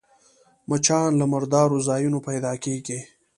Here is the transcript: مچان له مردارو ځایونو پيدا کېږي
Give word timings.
مچان 0.69 1.11
له 1.19 1.25
مردارو 1.33 1.77
ځایونو 1.89 2.17
پيدا 2.27 2.53
کېږي 2.63 2.99